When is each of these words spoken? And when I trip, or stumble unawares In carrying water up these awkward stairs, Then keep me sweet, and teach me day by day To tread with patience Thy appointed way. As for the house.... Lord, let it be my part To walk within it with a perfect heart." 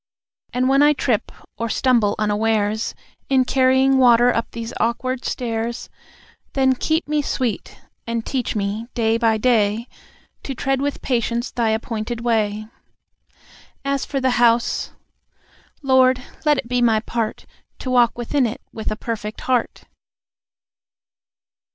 And 0.51 0.67
when 0.67 0.81
I 0.81 0.93
trip, 0.93 1.31
or 1.59 1.69
stumble 1.69 2.15
unawares 2.17 2.95
In 3.29 3.45
carrying 3.45 3.99
water 3.99 4.33
up 4.33 4.49
these 4.49 4.73
awkward 4.79 5.25
stairs, 5.25 5.91
Then 6.53 6.73
keep 6.73 7.07
me 7.07 7.21
sweet, 7.21 7.79
and 8.07 8.25
teach 8.25 8.55
me 8.55 8.87
day 8.95 9.19
by 9.19 9.37
day 9.37 9.87
To 10.41 10.55
tread 10.55 10.81
with 10.81 11.03
patience 11.03 11.51
Thy 11.51 11.69
appointed 11.69 12.21
way. 12.21 12.65
As 13.85 14.03
for 14.03 14.19
the 14.19 14.31
house.... 14.41 14.91
Lord, 15.83 16.23
let 16.45 16.57
it 16.57 16.67
be 16.67 16.81
my 16.81 16.99
part 17.01 17.45
To 17.77 17.91
walk 17.91 18.17
within 18.17 18.47
it 18.47 18.59
with 18.73 18.89
a 18.89 18.95
perfect 18.95 19.41
heart." 19.41 19.83